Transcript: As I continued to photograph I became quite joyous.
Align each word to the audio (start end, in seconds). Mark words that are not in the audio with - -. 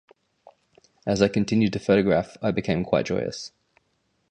As 1.05 1.21
I 1.21 1.27
continued 1.27 1.73
to 1.73 1.79
photograph 1.79 2.35
I 2.41 2.49
became 2.49 2.83
quite 2.83 3.05
joyous. 3.05 3.51